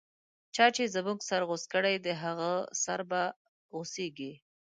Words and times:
چا 0.55 0.65
چی 0.75 0.83
زموږه 0.95 1.25
سر 1.29 1.41
غوڅ 1.47 1.63
کړی، 1.73 1.95
د 1.99 2.07
هغه 2.21 2.51
سر 2.83 2.99
به 3.09 3.21
غو 3.71 3.81
څیږی 3.93 4.31